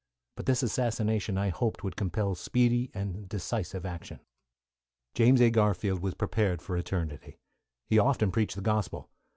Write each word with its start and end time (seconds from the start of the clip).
But 0.35 0.47
this 0.47 0.63
assassination 0.63 1.37
I 1.37 1.49
hoped 1.49 1.83
would 1.83 1.95
compel 1.95 2.33
speedy 2.33 2.89
and 2.91 3.29
decisive 3.29 3.85
action. 3.85 4.19
James 5.13 5.39
A. 5.43 5.51
Garfield 5.51 5.99
was 6.01 6.15
prepared 6.15 6.59
for 6.59 6.75
eternity. 6.75 7.37
He 7.87 7.99
often 7.99 8.31
preached 8.31 8.55
the 8.55 8.63
Gospel. 8.63 9.11